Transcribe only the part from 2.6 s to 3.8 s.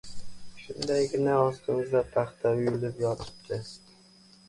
uyulib yotibdi!